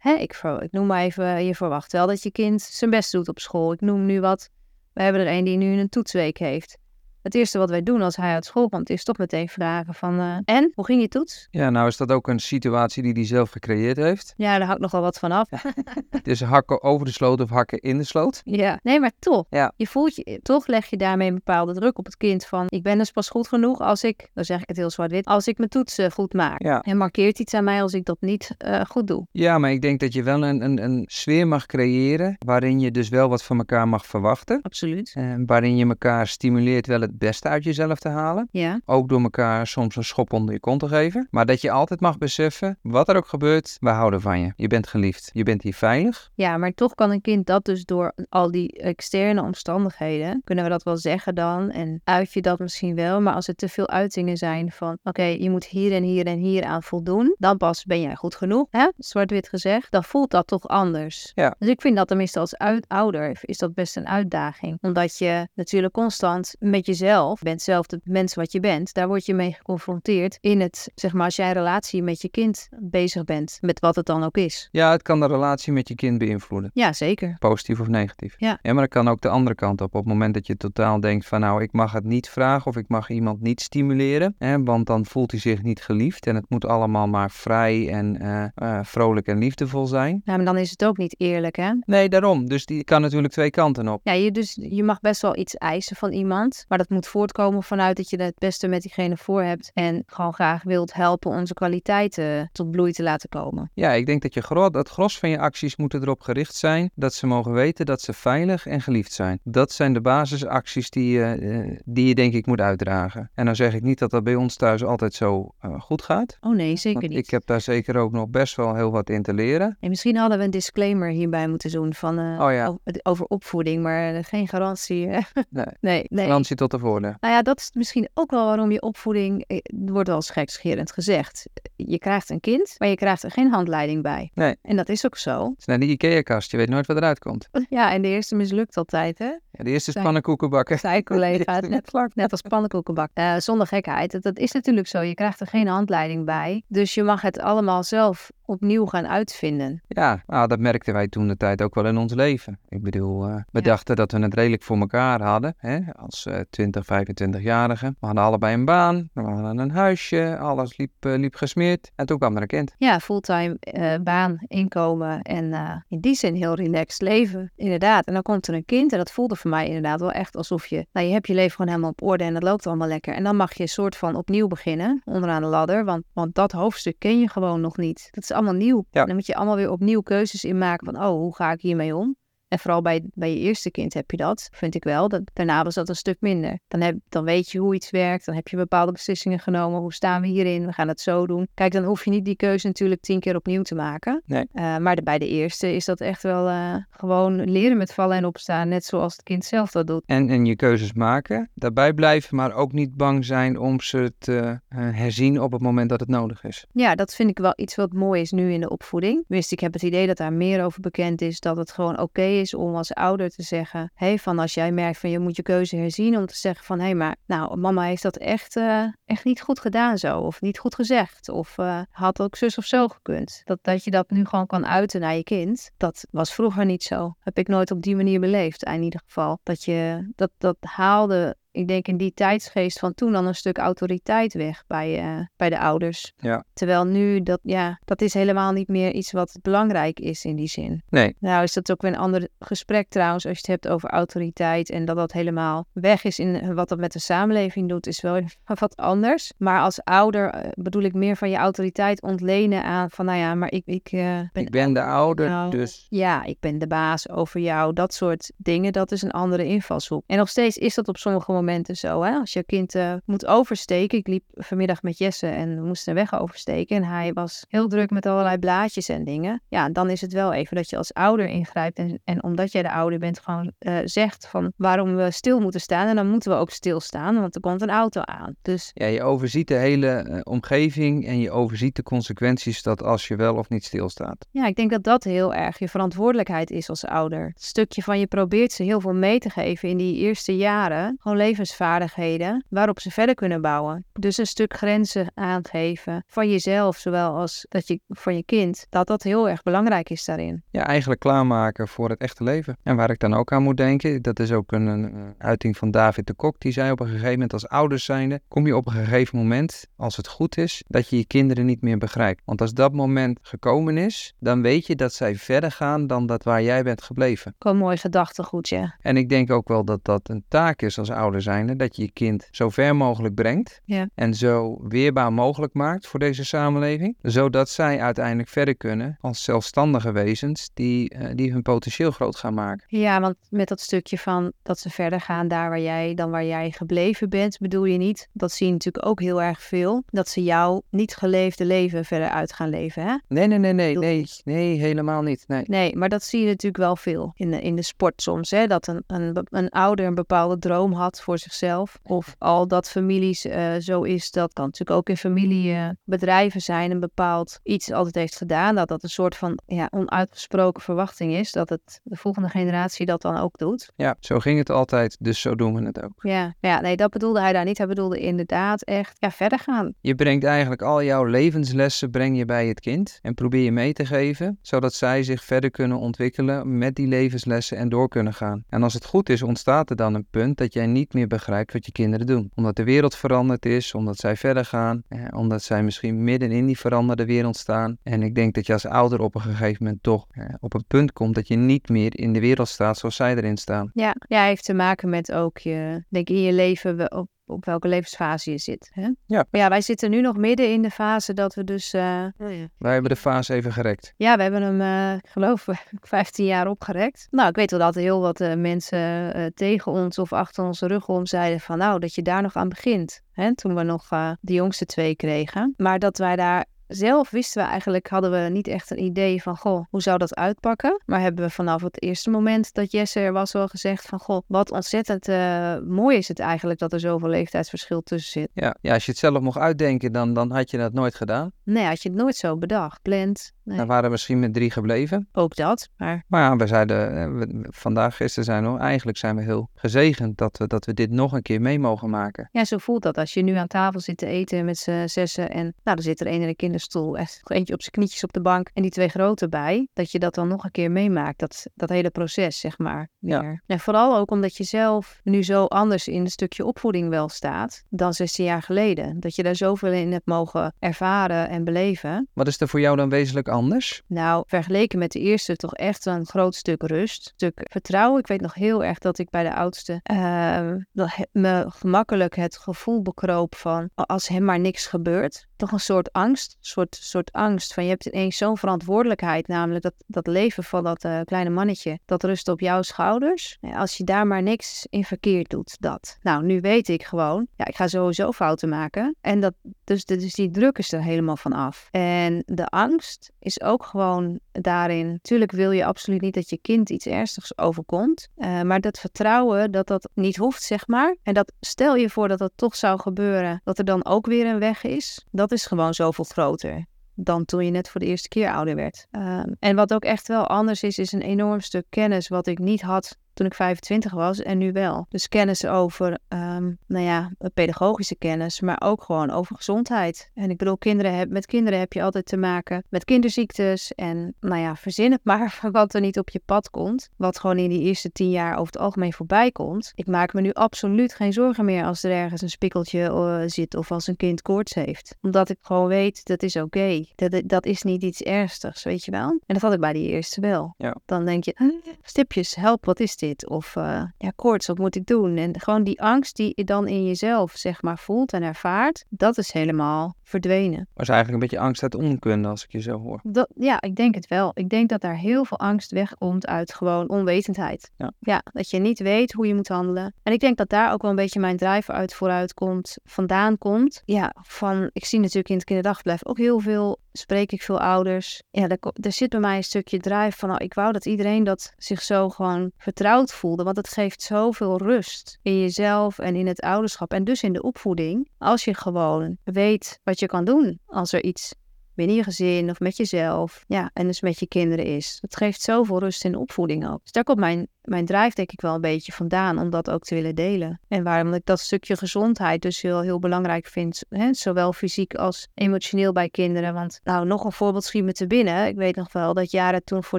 [0.00, 3.28] Hè, ik, ik noem maar even, je verwacht wel dat je kind zijn best doet
[3.28, 3.72] op school.
[3.72, 4.50] Ik noem nu wat.
[4.92, 6.78] We hebben er een die nu een toetsweek heeft.
[7.22, 10.20] Het eerste wat wij doen als hij uit school komt, is toch meteen vragen van...
[10.20, 11.48] Uh, en, hoe ging je toets?
[11.50, 14.34] Ja, nou is dat ook een situatie die hij zelf gecreëerd heeft.
[14.36, 15.48] Ja, daar hangt nogal wat van af.
[16.22, 18.40] dus hakken over de sloot of hakken in de sloot?
[18.44, 19.44] Ja, nee, maar toch.
[19.50, 19.72] Ja.
[19.76, 22.66] Je voelt je, toch leg je daarmee een bepaalde druk op het kind van...
[22.68, 25.48] Ik ben dus pas goed genoeg als ik, dan zeg ik het heel zwart-wit, als
[25.48, 26.62] ik mijn toetsen goed maak.
[26.62, 26.80] Ja.
[26.80, 29.26] En markeert iets aan mij als ik dat niet uh, goed doe.
[29.32, 32.90] Ja, maar ik denk dat je wel een, een, een sfeer mag creëren waarin je
[32.90, 34.62] dus wel wat van elkaar mag verwachten.
[34.62, 35.14] Absoluut.
[35.18, 38.48] Uh, waarin je elkaar stimuleert wel het beste uit jezelf te halen.
[38.50, 38.80] Ja.
[38.84, 41.28] Ook door elkaar soms een schop onder je kont te geven.
[41.30, 44.52] Maar dat je altijd mag beseffen, wat er ook gebeurt, we houden van je.
[44.56, 45.30] Je bent geliefd.
[45.32, 46.30] Je bent hier veilig.
[46.34, 50.70] Ja, maar toch kan een kind dat dus door al die externe omstandigheden, kunnen we
[50.70, 51.70] dat wel zeggen dan.
[51.70, 53.20] En uit je dat misschien wel.
[53.20, 56.26] Maar als er te veel uitingen zijn van, oké, okay, je moet hier en hier
[56.26, 57.34] en hier aan voldoen.
[57.38, 58.88] Dan pas ben jij goed genoeg, hè?
[58.96, 59.90] zwart-wit gezegd.
[59.90, 61.32] Dan voelt dat toch anders.
[61.34, 61.54] Ja.
[61.58, 64.78] Dus ik vind dat tenminste als ouder is dat best een uitdaging.
[64.80, 69.26] Omdat je natuurlijk constant met jezelf bent zelf de mens wat je bent, daar word
[69.26, 73.58] je mee geconfronteerd in het, zeg maar, als jij relatie met je kind bezig bent,
[73.60, 74.68] met wat het dan ook is.
[74.72, 76.70] Ja, het kan de relatie met je kind beïnvloeden.
[76.74, 77.36] Ja, zeker.
[77.38, 78.34] Positief of negatief.
[78.36, 78.58] Ja.
[78.62, 79.94] ja, maar dat kan ook de andere kant op.
[79.94, 82.76] Op het moment dat je totaal denkt van nou, ik mag het niet vragen of
[82.76, 86.44] ik mag iemand niet stimuleren, hè, want dan voelt hij zich niet geliefd en het
[86.48, 90.20] moet allemaal maar vrij en uh, uh, vrolijk en liefdevol zijn.
[90.24, 91.72] Ja, maar dan is het ook niet eerlijk, hè?
[91.80, 92.48] Nee, daarom.
[92.48, 94.00] Dus die kan natuurlijk twee kanten op.
[94.04, 97.62] Ja, je, dus, je mag best wel iets eisen van iemand, maar dat moet voortkomen
[97.62, 101.54] vanuit dat je het beste met diegene voor hebt en gewoon graag wilt helpen onze
[101.54, 103.70] kwaliteiten tot bloei te laten komen.
[103.74, 106.90] Ja, ik denk dat je gro het gros van je acties moeten erop gericht zijn
[106.94, 109.40] dat ze mogen weten dat ze veilig en geliefd zijn.
[109.44, 113.30] Dat zijn de basisacties die je, uh, die je denk ik moet uitdragen.
[113.34, 116.38] En dan zeg ik niet dat dat bij ons thuis altijd zo uh, goed gaat.
[116.40, 117.18] Oh nee, zeker niet.
[117.18, 119.76] Ik heb daar zeker ook nog best wel heel wat in te leren.
[119.80, 122.78] En misschien hadden we een disclaimer hierbij moeten doen van, uh, oh, ja.
[123.02, 125.06] over, opvoeding, maar geen garantie.
[125.06, 125.24] nee.
[125.80, 126.26] nee, nee.
[126.26, 126.78] Garantie tot de
[127.20, 130.92] Nou ja, dat is misschien ook wel waarom je opvoeding, er wordt wel eens gekscherend
[130.92, 131.46] gezegd.
[131.76, 134.30] Je krijgt een kind, maar je krijgt er geen handleiding bij.
[134.34, 134.56] Nee.
[134.62, 135.44] En dat is ook zo.
[135.44, 137.48] Het is net die Ikea-kast, je weet nooit wat eruit komt.
[137.68, 139.32] Ja, en de eerste mislukt altijd, hè?
[139.50, 140.78] Ja, de eerste is pannenkoeken bakken.
[140.78, 143.24] Zij collega, net, net als pannenkoeken bakken.
[143.24, 145.00] Uh, zonder gekheid, dat, dat is natuurlijk zo.
[145.00, 146.62] Je krijgt er geen handleiding bij.
[146.66, 149.82] Dus je mag het allemaal zelf opnieuw gaan uitvinden.
[149.88, 152.58] Ja, nou, dat merkten wij toen de tijd ook wel in ons leven.
[152.68, 153.60] Ik bedoel, uh, we ja.
[153.60, 157.96] dachten dat we het redelijk voor elkaar hadden, hè, als uh, 20, 25-jarigen.
[158.00, 161.90] We hadden allebei een baan, we hadden een huisje, alles liep, uh, liep gesmeerd.
[161.94, 162.74] En toen kwam er een kind.
[162.78, 163.58] Ja, fulltime
[164.02, 167.52] baan, inkomen en in die zin heel relaxed leven.
[167.56, 168.06] Inderdaad.
[168.06, 170.66] En dan komt er een kind en dat voelde voor mij inderdaad wel echt alsof
[170.66, 173.14] je, nou je hebt je leven gewoon helemaal op orde en dat loopt allemaal lekker.
[173.14, 176.52] En dan mag je een soort van opnieuw beginnen, onderaan de ladder, want, want dat
[176.52, 178.08] hoofdstuk ken je gewoon nog niet.
[178.10, 178.84] Dat is allemaal nieuw.
[178.90, 179.04] Ja.
[179.04, 181.96] Dan moet je allemaal weer opnieuw keuzes in maken van, oh, hoe ga ik hiermee
[181.96, 182.16] om?
[182.50, 185.08] En vooral bij, bij je eerste kind heb je dat, vind ik wel.
[185.08, 186.58] Dat, daarna was dat een stuk minder.
[186.68, 189.80] Dan, heb, dan weet je hoe iets werkt, dan heb je bepaalde beslissingen genomen.
[189.80, 190.66] Hoe staan we hierin?
[190.66, 191.48] We gaan het zo doen.
[191.54, 194.22] Kijk, dan hoef je niet die keuze natuurlijk tien keer opnieuw te maken.
[194.26, 194.46] Nee.
[194.54, 198.16] Uh, maar de, bij de eerste is dat echt wel uh, gewoon leren met vallen
[198.16, 200.02] en opstaan, net zoals het kind zelf dat doet.
[200.06, 204.32] En, en je keuzes maken, daarbij blijven, maar ook niet bang zijn om ze te
[204.32, 206.66] uh, herzien op het moment dat het nodig is.
[206.72, 209.24] Ja, dat vind ik wel iets wat mooi is nu in de opvoeding.
[209.28, 212.22] Wist ik heb het idee dat daar meer over bekend is, dat het gewoon oké
[212.22, 215.36] is om als ouder te zeggen, hé, hey, van als jij merkt van je moet
[215.36, 218.56] je keuze herzien, om te zeggen van hé, hey, maar nou, mama heeft dat echt,
[219.04, 221.56] echt niet goed gedaan zo, of niet goed gezegd, of
[221.90, 223.40] had ook zus of zo gekund.
[223.44, 226.82] Dat, dat je dat nu gewoon kan uiten naar je kind, dat was vroeger niet
[226.82, 227.14] zo.
[227.20, 229.40] Heb ik nooit op die manier beleefd, in ieder geval.
[229.42, 233.58] Dat je dat, dat haalde ik denk in die tijdsgeest van toen dan een stuk
[233.58, 236.12] autoriteit weg bij, uh, bij de ouders.
[236.16, 236.44] Ja.
[236.52, 240.48] Terwijl nu, dat, ja, dat is helemaal niet meer iets wat belangrijk is in die
[240.48, 240.82] zin.
[240.88, 241.16] Nee.
[241.18, 244.70] Nou is dat ook weer een ander gesprek trouwens, als je het hebt over autoriteit
[244.70, 248.20] en dat dat helemaal weg is in wat dat met de samenleving doet, is wel
[248.60, 249.32] wat anders.
[249.38, 253.52] Maar als ouder bedoel ik meer van je autoriteit ontlenen aan van, nou ja, maar
[253.52, 254.00] ik, ik uh,
[254.32, 254.42] ben...
[254.42, 255.86] Ik ben de ouder, nou, dus...
[255.88, 260.02] Ja, ik ben de baas over jou, dat soort dingen, dat is een andere invalshoek.
[260.06, 262.02] En nog steeds is dat op sommige momenten zo.
[262.02, 262.12] Hè?
[262.12, 263.98] Als je kind uh, moet oversteken.
[263.98, 266.76] Ik liep vanmiddag met Jesse en we moesten een weg oversteken.
[266.76, 269.42] En hij was heel druk met allerlei blaadjes en dingen.
[269.48, 271.78] Ja, dan is het wel even dat je als ouder ingrijpt.
[271.78, 275.60] En, en omdat jij de ouder bent, gewoon uh, zegt van waarom we stil moeten
[275.60, 275.88] staan.
[275.88, 278.34] En dan moeten we ook stilstaan, want er komt een auto aan.
[278.42, 278.70] Dus...
[278.74, 283.16] Ja, je overziet de hele uh, omgeving en je overziet de consequenties dat als je
[283.16, 284.26] wel of niet stilstaat.
[284.30, 287.26] Ja, ik denk dat dat heel erg je verantwoordelijkheid is als ouder.
[287.26, 290.96] Het stukje van je probeert ze heel veel mee te geven in die eerste jaren.
[291.00, 293.84] Gewoon levensvaardigheden waarop ze verder kunnen bouwen.
[293.92, 298.86] Dus een stuk grenzen aangeven van jezelf, zowel als dat je van je kind, dat
[298.86, 300.42] dat heel erg belangrijk is daarin.
[300.50, 302.56] Ja, eigenlijk klaarmaken voor het echte leven.
[302.62, 305.70] En waar ik dan ook aan moet denken, dat is ook een, een uiting van
[305.70, 308.66] David de Kok, die zei op een gegeven moment als ouders zijnde, kom je op
[308.66, 312.22] een gegeven moment, als het goed is, dat je je kinderen niet meer begrijpt.
[312.24, 316.22] Want als dat moment gekomen is, dan weet je dat zij verder gaan dan dat
[316.22, 317.34] waar jij bent gebleven.
[317.38, 318.74] Kom mooi gedachtegoed, ja.
[318.80, 320.90] En ik denk ook wel dat dat een taak is als
[321.26, 323.88] ouder zijnde, dat je je kind zo ver mogelijk brengt ja.
[323.94, 329.92] en zo weerbaar mogelijk maakt voor deze samenleving, zodat zij uiteindelijk verder kunnen als zelfstandige
[329.92, 332.64] wezens die, uh, die hun potentieel groot gaan maken.
[332.78, 336.24] Ja, want met dat stukje van dat ze verder gaan daar waar jij dan waar
[336.24, 340.08] jij gebleven bent, bedoel je niet, dat zie je natuurlijk ook heel erg veel, dat
[340.08, 342.96] ze jouw niet geleefde leven verder uit gaan leven, hè?
[343.08, 345.24] Nee, nee, nee, nee, nee, nee, helemaal niet.
[345.26, 345.42] Nee.
[345.46, 348.46] nee, maar dat zie je natuurlijk wel veel in de, in de sport soms, hè?
[348.46, 351.78] Dat een, een, een ouder een bepaalde droom had voor zichzelf.
[351.82, 356.80] Of al dat families uh, zo is, dat kan natuurlijk ook in familiebedrijven zijn, een
[356.80, 358.54] bepaald iets altijd heeft gedaan.
[358.54, 363.02] Dat dat een soort van ja, onuitgesproken verwachting is, dat het de volgende generatie dat
[363.02, 363.72] dan ook doet.
[363.76, 365.92] Ja, zo ging het altijd, dus zo doen we het ook.
[366.02, 367.58] Ja, ja nee, dat bedoelde hij daar niet.
[367.58, 369.74] Hij bedoelde inderdaad echt ja, verder gaan.
[369.80, 373.72] Je brengt eigenlijk al jouw levenslessen breng je bij het kind en probeer je mee
[373.72, 378.44] te geven, zodat zij zich verder kunnen ontwikkelen met die levenslessen en door kunnen gaan.
[378.48, 381.52] En als het goed is, ontstaat er dan een punt dat jij niet meer begrijpt
[381.52, 382.30] wat je kinderen doen.
[382.34, 386.58] Omdat de wereld veranderd is, omdat zij verder gaan, omdat zij misschien midden in die
[386.58, 387.76] veranderde wereld staan.
[387.82, 390.06] En ik denk dat je als ouder op een gegeven moment toch
[390.40, 393.36] op een punt komt dat je niet meer in de wereld staat zoals zij erin
[393.36, 393.70] staan.
[393.74, 397.68] Ja, ja heeft te maken met ook je, denk in je leven op op welke
[397.68, 398.70] levensfase je zit.
[398.72, 398.88] Hè?
[399.06, 399.24] Ja.
[399.30, 401.74] Maar ja, wij zitten nu nog midden in de fase dat we dus...
[401.74, 402.04] Uh...
[402.18, 402.48] Oh, ja.
[402.58, 403.94] Wij hebben de fase even gerekt.
[403.96, 405.46] Ja, we hebben hem, uh, ik geloof,
[405.80, 407.06] 15 jaar opgerekt.
[407.10, 410.88] Nou, ik weet wel dat heel wat uh, mensen tegen ons of achter onze rug
[410.88, 411.58] om zeiden van...
[411.58, 413.00] nou, dat je daar nog aan begint.
[413.12, 413.34] Hè?
[413.34, 413.88] Toen we nog
[414.20, 415.54] de jongste twee kregen.
[415.56, 419.36] Maar dat wij daar zelf wisten we eigenlijk, hadden we niet echt een idee van,
[419.36, 420.82] goh, hoe zou dat uitpakken?
[420.86, 424.20] Maar hebben we vanaf het eerste moment dat Jesse er was wel gezegd van, goh,
[424.26, 428.30] wat ontzettend uh, mooi is het eigenlijk dat er zoveel leeftijdsverschil tussen zit.
[428.34, 431.32] Ja, ja als je het zelf mocht uitdenken, dan, dan had je dat nooit gedaan.
[431.44, 433.32] Nee, had je het nooit zo bedacht, plant.
[433.42, 433.56] Nee.
[433.56, 435.08] Dan waren we misschien met drie gebleven.
[435.12, 436.04] Ook dat, maar...
[436.06, 440.38] Maar ja, we zeiden, we, vandaag, gisteren zijn we, eigenlijk zijn we heel gezegend dat
[440.38, 442.28] we, dat we dit nog een keer mee mogen maken.
[442.32, 442.98] Ja, zo voelt dat.
[442.98, 446.00] Als je nu aan tafel zit te eten met z'n zessen en, nou, er zit
[446.00, 448.70] er een in de kinderstoel, echt eentje op zijn knietjes op de bank en die
[448.70, 452.40] twee grote bij, dat je dat dan nog een keer meemaakt, dat, dat hele proces,
[452.40, 452.88] zeg maar.
[453.00, 453.40] Ja.
[453.46, 457.62] En vooral ook omdat je zelf nu zo anders in een stukje opvoeding wel staat
[457.68, 459.00] dan 16 jaar geleden.
[459.00, 462.08] Dat je daar zoveel in hebt mogen ervaren en beleven.
[462.12, 463.82] Wat is er voor jou dan wezenlijk anders?
[463.86, 468.00] Nou, vergeleken met de eerste toch echt een groot stuk rust, een stuk vertrouwen.
[468.00, 472.82] Ik weet nog heel erg dat ik bij de oudste uh, me gemakkelijk het gevoel
[472.82, 476.32] bekroop van als hem maar niks gebeurt, toch een soort angst.
[476.32, 480.64] Een soort, soort angst van je hebt ineens zo'n verantwoordelijkheid, namelijk dat, dat leven van
[480.64, 483.38] dat uh, kleine mannetje, dat rust op jouw schouders.
[483.54, 485.98] Als je daar maar niks in verkeerd doet, dat.
[486.02, 488.96] Nou, nu weet ik gewoon, ja, ik ga sowieso fouten maken.
[489.00, 491.68] En dat, dus, dus die druk is er helemaal van af.
[491.70, 494.90] En de angst is ook gewoon daarin.
[494.90, 498.08] Natuurlijk wil je absoluut niet dat je kind iets ernstigs overkomt.
[498.16, 500.96] Uh, maar dat vertrouwen dat dat niet hoeft, zeg maar.
[501.02, 504.26] En dat stel je voor dat dat toch zou gebeuren, dat er dan ook weer
[504.26, 505.04] een weg is.
[505.10, 508.86] Dat is gewoon zoveel groter dan toen je net voor de eerste keer ouder werd.
[508.90, 512.38] Um, en wat ook echt wel anders is, is een enorm stuk kennis wat ik
[512.38, 514.86] niet had toen ik 25 was en nu wel.
[514.88, 520.10] Dus kennis over, um, nou ja, pedagogische kennis, maar ook gewoon over gezondheid.
[520.14, 524.14] En ik bedoel, kinderen heb, met kinderen heb je altijd te maken met kinderziektes en,
[524.20, 526.88] nou ja, verzin het maar wat er niet op je pad komt.
[526.96, 529.72] Wat gewoon in die eerste tien jaar over het algemeen voorbij komt.
[529.74, 533.54] Ik maak me nu absoluut geen zorgen meer als er ergens een spikkeltje uh, zit
[533.54, 534.96] of als een kind koorts heeft.
[535.00, 536.44] Omdat ik gewoon weet, dat is oké.
[536.44, 536.92] Okay.
[536.94, 539.08] Dat, dat is niet iets ernstigs, weet je wel.
[539.10, 540.54] En dat had ik bij die eerste wel.
[540.56, 540.76] Ja.
[540.86, 543.09] Dan denk je, stipjes, help, wat is dit?
[543.18, 545.16] Of uh, ja, koorts, wat moet ik doen?
[545.16, 549.18] En gewoon die angst die je dan in jezelf, zeg maar, voelt en ervaart, dat
[549.18, 550.68] is helemaal verdwenen.
[550.74, 553.00] Maar is eigenlijk een beetje angst uit onkunde, als ik je zo hoor.
[553.02, 554.30] Dat, ja, ik denk het wel.
[554.34, 557.70] Ik denk dat daar heel veel angst wegkomt uit gewoon onwetendheid.
[557.76, 557.92] Ja.
[557.98, 559.94] ja, dat je niet weet hoe je moet handelen.
[560.02, 563.38] En ik denk dat daar ook wel een beetje mijn drijf uit vooruit komt, vandaan
[563.38, 563.82] komt.
[563.84, 568.22] Ja, van, ik zie natuurlijk in het kinderdagverblijf ook heel veel spreek ik veel ouders.
[568.30, 571.24] Ja, er, er, zit bij mij een stukje drijf van, nou, ik wou dat iedereen
[571.24, 573.42] dat zich zo gewoon vertrouwd voelde.
[573.42, 577.42] Want het geeft zoveel rust in jezelf en in het ouderschap en dus in de
[577.42, 578.08] opvoeding.
[578.18, 581.34] Als je gewoon weet wat je kan doen als er iets
[581.74, 583.44] binnen je gezin of met jezelf.
[583.46, 584.98] Ja, en dus met je kinderen is.
[585.00, 586.82] Het geeft zoveel rust in opvoeding ook.
[586.82, 589.82] Dus daar komt mijn mijn drijf denk ik wel een beetje vandaan om dat ook
[589.82, 590.60] te willen delen.
[590.68, 594.14] En waarom ik dat stukje gezondheid dus heel, heel belangrijk vind, hè?
[594.14, 596.54] zowel fysiek als emotioneel bij kinderen.
[596.54, 598.46] Want nou, nog een voorbeeld schiet me te binnen.
[598.46, 599.98] Ik weet nog wel dat jaren toen voor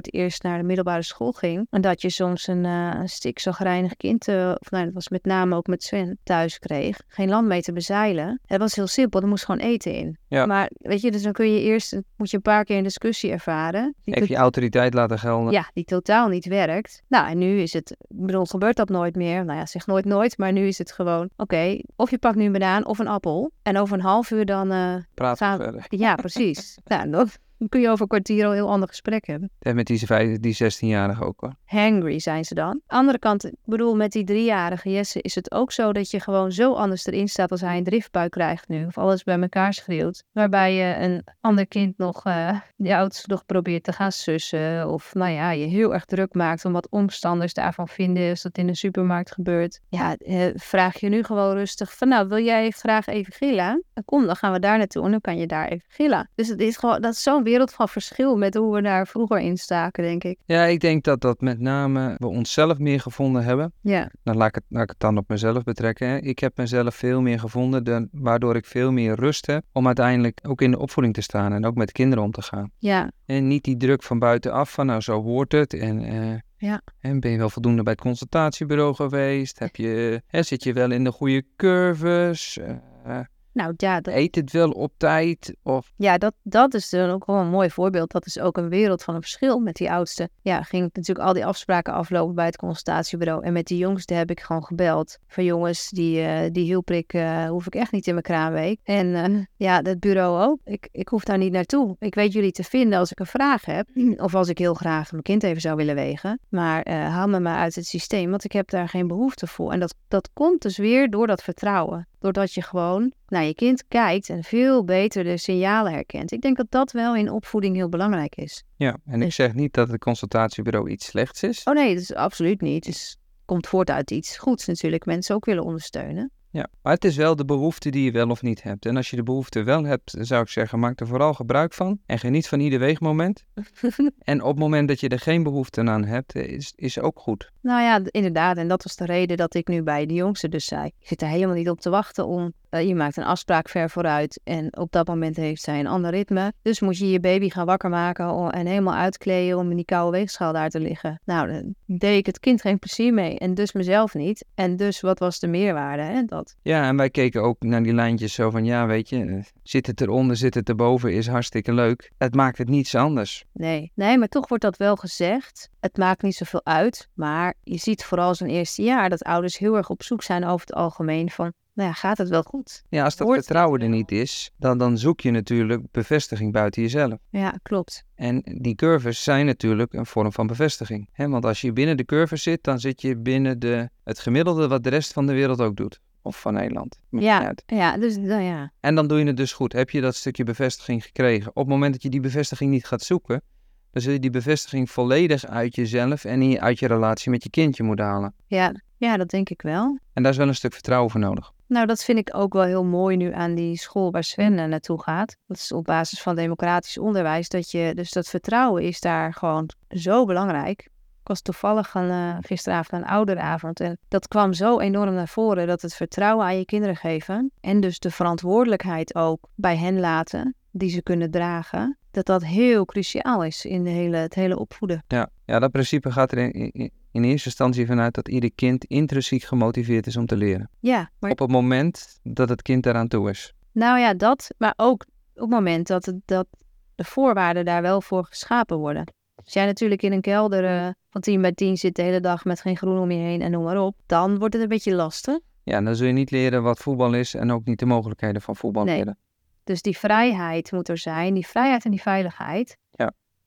[0.00, 1.66] het eerst naar de middelbare school ging.
[1.70, 5.24] En dat je soms een, uh, een stikzagrijnig kind, uh, of nou, dat was met
[5.24, 7.00] name ook met Sven, thuis kreeg.
[7.08, 8.40] Geen land mee te bezeilen.
[8.46, 10.18] Het was heel simpel, er moest gewoon eten in.
[10.28, 10.46] Ja.
[10.46, 13.30] Maar weet je, dus dan kun je eerst, moet je een paar keer een discussie
[13.30, 13.94] ervaren.
[14.04, 15.52] Even je autoriteit laten gelden.
[15.52, 17.02] Ja, die totaal niet werkt.
[17.08, 19.44] Nou, en nu is het, ik bedoel, gebeurt dat nooit meer.
[19.44, 22.44] Nou ja, zeg nooit nooit, maar nu is het gewoon, oké, of je pakt nu
[22.44, 23.50] een banaan of een appel.
[23.62, 24.72] En over een half uur dan...
[24.72, 25.56] Uh, Praten gaan...
[25.56, 25.84] verder.
[25.88, 26.78] Ja, precies.
[26.84, 27.28] nou, dan,
[27.62, 29.50] dan kun je over een kwartier al een heel ander gesprek hebben.
[29.58, 31.54] En met die, die 16-jarigen ook hoor.
[31.64, 32.80] Hangry zijn ze dan.
[32.86, 36.52] Andere kant, ik bedoel, met die driejarige Jesse is het ook zo dat je gewoon
[36.52, 38.86] zo anders erin staat als hij een driftbuik krijgt nu.
[38.86, 40.24] Of alles bij elkaar schreeuwt.
[40.32, 44.88] Waarbij je een ander kind nog, uh, die oudste nog probeert te gaan sussen.
[44.88, 48.58] Of nou ja, je heel erg druk maakt om wat omstanders daarvan vinden als dat
[48.58, 49.80] in de supermarkt gebeurt.
[49.88, 53.84] Ja, uh, vraag je nu gewoon rustig van nou, wil jij graag even gillen?
[54.04, 56.30] Kom, dan gaan we daar naartoe en dan kan je daar even gillen.
[56.34, 59.38] Dus het is gewoon, dat is zo'n wereld van verschil met hoe we daar vroeger
[59.38, 60.38] in staken, denk ik.
[60.44, 63.72] Ja, ik denk dat dat met name we onszelf meer gevonden hebben.
[63.80, 64.10] Ja.
[64.22, 66.22] Dan laat ik het, laat ik het dan op mezelf betrekken.
[66.22, 70.40] Ik heb mezelf veel meer gevonden, dan, waardoor ik veel meer rust heb om uiteindelijk
[70.42, 72.70] ook in de opvoeding te staan en ook met kinderen om te gaan.
[72.78, 73.10] Ja.
[73.26, 76.14] En niet die druk van buitenaf van nou zo hoort het en...
[76.14, 76.80] Uh, ja.
[77.00, 79.58] En ben je wel voldoende bij het consultatiebureau geweest?
[79.58, 82.58] Heb je, hè, zit je wel in de goede curves?
[83.06, 83.20] Uh,
[83.52, 85.54] nou ja, Eet het wel op tijd?
[85.62, 85.92] Of...
[85.96, 88.10] Ja, dat, dat is dan ook wel een mooi voorbeeld.
[88.10, 90.28] Dat is ook een wereld van een verschil met die oudste.
[90.42, 93.44] Ja, ging ik natuurlijk al die afspraken aflopen bij het consultatiebureau.
[93.44, 95.18] En met die jongste heb ik gewoon gebeld.
[95.26, 98.80] Van jongens, die, uh, die hielprik uh, hoef ik echt niet in mijn kraamweek.
[98.84, 100.58] En uh, ja, dat bureau ook.
[100.64, 101.96] Ik, ik hoef daar niet naartoe.
[101.98, 103.88] Ik weet jullie te vinden als ik een vraag heb.
[104.16, 106.40] Of als ik heel graag mijn kind even zou willen wegen.
[106.48, 109.72] Maar haal me maar uit het systeem, want ik heb daar geen behoefte voor.
[109.72, 112.06] En dat, dat komt dus weer door dat vertrouwen.
[112.22, 116.32] Doordat je gewoon naar je kind kijkt en veel beter de signalen herkent.
[116.32, 118.64] Ik denk dat dat wel in opvoeding heel belangrijk is.
[118.76, 121.62] Ja, en ik dus zeg niet dat het consultatiebureau iets slechts is.
[121.64, 122.86] Oh nee, dat is absoluut niet.
[122.86, 125.04] Het komt voort uit iets goeds natuurlijk.
[125.04, 126.30] Mensen ook willen ondersteunen.
[126.52, 128.86] Ja, maar het is wel de behoefte die je wel of niet hebt.
[128.86, 131.98] En als je de behoefte wel hebt, zou ik zeggen, maak er vooral gebruik van.
[132.06, 133.44] En geniet van ieder weegmoment.
[134.18, 137.50] en op het moment dat je er geen behoefte aan hebt, is, is ook goed.
[137.60, 138.56] Nou ja, inderdaad.
[138.56, 140.86] En dat was de reden dat ik nu bij de jongste dus zei.
[140.86, 143.90] Ik zit er helemaal niet op te wachten om uh, je maakt een afspraak ver
[143.90, 146.52] vooruit en op dat moment heeft zij een ander ritme.
[146.62, 150.16] Dus moet je je baby gaan wakker maken en helemaal uitkleden om in die koude
[150.16, 151.20] weegschaal daar te liggen.
[151.24, 154.44] Nou, dan deed ik het kind geen plezier mee en dus mezelf niet.
[154.54, 156.02] En dus wat was de meerwaarde?
[156.02, 156.24] Hè?
[156.24, 156.56] Dat.
[156.62, 159.86] Ja, en wij keken ook naar die lijntjes zo van ja, weet je, eh, zit
[159.86, 162.10] het eronder, zit het erboven, is hartstikke leuk.
[162.18, 163.44] Het maakt het niets anders.
[163.52, 165.70] Nee, nee, maar toch wordt dat wel gezegd.
[165.80, 169.76] Het maakt niet zoveel uit, maar je ziet vooral zo'n eerste jaar dat ouders heel
[169.76, 172.82] erg op zoek zijn over het algemeen van nou ja, gaat het wel goed.
[172.88, 177.18] Ja, als dat vertrouwen er niet is, dan, dan zoek je natuurlijk bevestiging buiten jezelf.
[177.30, 178.04] Ja, klopt.
[178.14, 181.08] En die curves zijn natuurlijk een vorm van bevestiging.
[181.12, 181.28] Hè?
[181.28, 184.84] Want als je binnen de curves zit, dan zit je binnen de, het gemiddelde wat
[184.84, 186.00] de rest van de wereld ook doet.
[186.22, 186.98] Of van Nederland.
[187.10, 188.72] Ja, ja, dus nou ja.
[188.80, 189.72] En dan doe je het dus goed.
[189.72, 191.48] Heb je dat stukje bevestiging gekregen?
[191.48, 193.42] Op het moment dat je die bevestiging niet gaat zoeken,
[193.90, 197.82] dan zul je die bevestiging volledig uit jezelf en uit je relatie met je kindje
[197.82, 198.34] moeten halen.
[198.46, 199.98] Ja, ja, dat denk ik wel.
[200.12, 201.52] En daar is wel een stuk vertrouwen voor nodig.
[201.72, 204.64] Nou, dat vind ik ook wel heel mooi nu aan die school waar Sven eh,
[204.64, 205.36] naartoe gaat.
[205.46, 207.48] Dat is op basis van democratisch onderwijs.
[207.48, 210.80] Dat je, dus dat vertrouwen is daar gewoon zo belangrijk.
[211.20, 215.66] Ik was toevallig een, uh, gisteravond een ouderavond en dat kwam zo enorm naar voren
[215.66, 220.54] dat het vertrouwen aan je kinderen geven en dus de verantwoordelijkheid ook bij hen laten
[220.70, 225.04] die ze kunnen dragen, dat dat heel cruciaal is in de hele, het hele opvoeden.
[225.08, 229.42] Ja, ja dat principe gaat er in, in eerste instantie vanuit dat ieder kind intrinsiek
[229.42, 230.70] gemotiveerd is om te leren.
[230.80, 231.30] Ja, maar...
[231.30, 233.54] Op het moment dat het kind daaraan toe is.
[233.72, 236.46] Nou ja, dat, maar ook op het moment dat, het, dat
[236.94, 239.12] de voorwaarden daar wel voor geschapen worden.
[239.34, 242.44] Als jij natuurlijk in een kelder uh, van 10 bij 10 zit de hele dag
[242.44, 244.94] met geen groen om je heen en noem maar op, dan wordt het een beetje
[244.94, 245.38] lastig.
[245.62, 248.56] Ja, dan zul je niet leren wat voetbal is en ook niet de mogelijkheden van
[248.56, 248.96] voetbal nee.
[248.96, 249.18] leren.
[249.64, 252.76] Dus die vrijheid moet er zijn, die vrijheid en die veiligheid.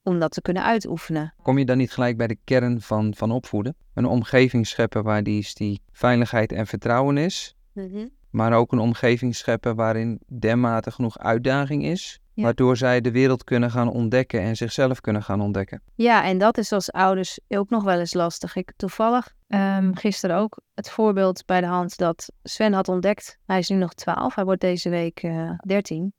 [0.08, 1.34] Om dat te kunnen uitoefenen.
[1.42, 3.76] Kom je dan niet gelijk bij de kern van, van opvoeden?
[3.94, 8.08] Een omgeving scheppen waar die, die veiligheid en vertrouwen is, mhm.
[8.30, 13.72] maar ook een omgeving scheppen waarin dermate genoeg uitdaging is, waardoor zij de wereld kunnen
[13.72, 15.82] gaan ontdekken en zichzelf kunnen gaan ontdekken.
[15.96, 18.56] Ja, en dat is als ouders ook nog wel eens lastig.
[18.56, 23.60] Ik toevallig um, gisteren ook het voorbeeld bij de hand dat Sven had ontdekt, hij
[23.60, 26.14] is nu nog 12, hij wordt deze week uh, eh, 13.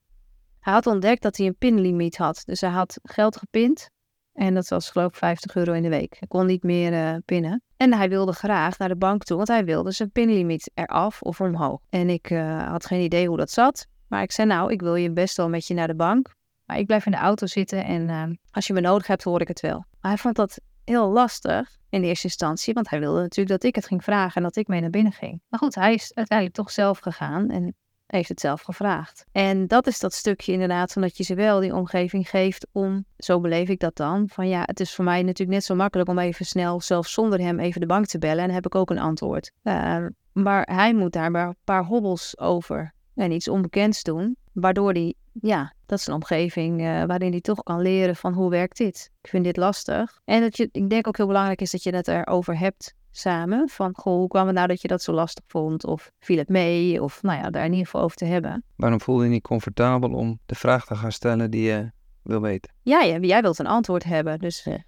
[0.66, 2.42] Hij had ontdekt dat hij een pinlimiet had.
[2.44, 3.90] Dus hij had geld gepind.
[4.32, 6.16] En dat was geloof ik 50 euro in de week.
[6.18, 7.62] Hij kon niet meer uh, pinnen.
[7.76, 11.40] En hij wilde graag naar de bank toe, want hij wilde zijn pinlimiet eraf of
[11.40, 11.80] omhoog.
[11.88, 13.86] En ik uh, had geen idee hoe dat zat.
[14.08, 16.34] Maar ik zei, nou, ik wil je best wel met je naar de bank.
[16.64, 19.40] Maar ik blijf in de auto zitten en uh, als je me nodig hebt, hoor
[19.40, 19.84] ik het wel.
[20.00, 23.74] Maar hij vond dat heel lastig in eerste instantie, want hij wilde natuurlijk dat ik
[23.74, 25.40] het ging vragen en dat ik mee naar binnen ging.
[25.48, 27.74] Maar goed, hij is uiteindelijk toch zelf gegaan en
[28.06, 29.24] heeft het zelf gevraagd.
[29.32, 33.04] En dat is dat stukje inderdaad van dat je ze wel die omgeving geeft om,
[33.18, 36.08] zo beleef ik dat dan, van ja, het is voor mij natuurlijk net zo makkelijk
[36.08, 38.74] om even snel, zelfs zonder hem, even de bank te bellen en dan heb ik
[38.74, 39.52] ook een antwoord.
[39.62, 44.92] Uh, maar hij moet daar maar een paar hobbels over en iets onbekends doen, waardoor
[44.92, 48.76] hij, ja, dat is een omgeving uh, waarin hij toch kan leren van hoe werkt
[48.76, 49.10] dit.
[49.22, 50.20] Ik vind dit lastig.
[50.24, 53.68] En dat je, ik denk ook heel belangrijk is dat je het erover hebt samen.
[53.68, 55.84] Van, goh, hoe kwam het nou dat je dat zo lastig vond?
[55.86, 57.02] Of viel het mee?
[57.02, 58.64] Of nou ja, daar in ieder geval over te hebben.
[58.76, 61.90] Waarom voel je niet comfortabel om de vraag te gaan stellen die je
[62.22, 62.72] wil weten?
[62.82, 64.38] Ja, ja jij wilt een antwoord hebben.
[64.38, 64.64] Dus...
[64.64, 64.84] Ja.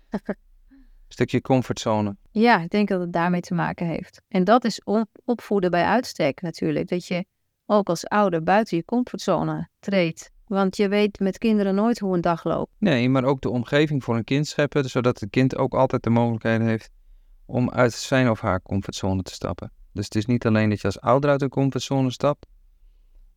[1.09, 2.17] Stukje comfortzone.
[2.31, 4.23] Ja, ik denk dat het daarmee te maken heeft.
[4.29, 4.83] En dat is
[5.25, 6.88] opvoeden bij uitstek natuurlijk.
[6.88, 7.25] Dat je
[7.67, 10.31] ook als ouder buiten je comfortzone treedt.
[10.47, 12.71] Want je weet met kinderen nooit hoe een dag loopt.
[12.79, 16.11] Nee, maar ook de omgeving voor een kind scheppen, zodat het kind ook altijd de
[16.11, 16.91] mogelijkheid heeft
[17.49, 19.73] om uit zijn of haar comfortzone te stappen.
[19.93, 22.47] Dus het is niet alleen dat je als ouder uit een comfortzone stapt,